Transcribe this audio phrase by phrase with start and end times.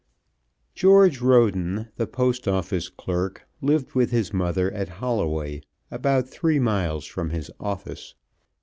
[0.73, 7.05] George Roden, the Post Office clerk, lived with his mother at Holloway, about three miles
[7.05, 8.15] from his office.